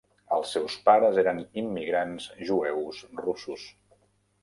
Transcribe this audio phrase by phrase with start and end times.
[0.37, 3.73] Els seus pares eren immigrants jueus russos.